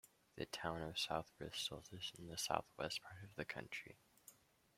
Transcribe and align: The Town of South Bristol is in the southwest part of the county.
The 0.35 0.47
Town 0.47 0.81
of 0.81 0.97
South 0.97 1.31
Bristol 1.37 1.83
is 1.93 2.11
in 2.17 2.25
the 2.27 2.35
southwest 2.35 3.03
part 3.03 3.23
of 3.23 3.35
the 3.35 3.45
county. 3.45 3.99